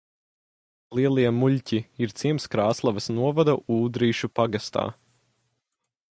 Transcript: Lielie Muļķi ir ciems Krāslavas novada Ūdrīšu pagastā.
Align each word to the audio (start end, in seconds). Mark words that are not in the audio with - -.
Lielie 0.99 1.33
Muļķi 1.41 1.81
ir 2.05 2.15
ciems 2.21 2.49
Krāslavas 2.55 3.09
novada 3.17 3.55
Ūdrīšu 3.75 4.31
pagastā. 4.41 4.87